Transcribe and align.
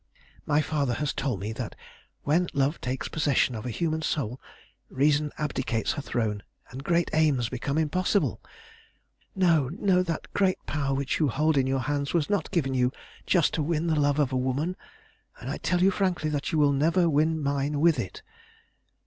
"My 0.47 0.61
father 0.61 0.95
has 0.95 1.13
told 1.13 1.39
me 1.41 1.53
that 1.53 1.75
when 2.23 2.47
love 2.53 2.81
takes 2.81 3.07
possession 3.07 3.53
of 3.53 3.67
a 3.67 3.69
human 3.69 4.01
soul, 4.01 4.41
reason 4.89 5.31
abdicates 5.37 5.91
her 5.91 6.01
throne, 6.01 6.41
and 6.71 6.83
great 6.83 7.11
aims 7.13 7.49
become 7.49 7.77
impossible. 7.77 8.41
No, 9.35 9.69
no; 9.69 10.01
that 10.01 10.33
great 10.33 10.57
power 10.65 10.95
which 10.95 11.19
you 11.19 11.29
hold 11.29 11.55
in 11.55 11.67
your 11.67 11.81
hands 11.81 12.15
was 12.15 12.31
not 12.31 12.49
given 12.49 12.73
you 12.73 12.91
just 13.27 13.53
to 13.53 13.61
win 13.61 13.85
the 13.85 13.95
love 13.95 14.17
of 14.17 14.31
a 14.33 14.37
woman, 14.37 14.75
and 15.39 15.51
I 15.51 15.57
tell 15.59 15.83
you 15.83 15.91
frankly 15.91 16.31
that 16.31 16.51
you 16.51 16.57
will 16.57 16.73
never 16.73 17.07
win 17.07 17.39
mine 17.39 17.79
with 17.79 17.99
it. 17.99 18.23